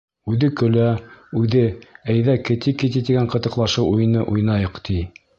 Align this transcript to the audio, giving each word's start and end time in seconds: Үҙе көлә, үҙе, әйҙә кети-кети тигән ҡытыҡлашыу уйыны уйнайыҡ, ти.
Үҙе 0.33 0.47
көлә, 0.59 0.85
үҙе, 1.41 1.61
әйҙә 2.13 2.35
кети-кети 2.47 3.03
тигән 3.09 3.29
ҡытыҡлашыу 3.35 3.91
уйыны 3.91 4.25
уйнайыҡ, 4.33 4.81
ти. 4.89 4.97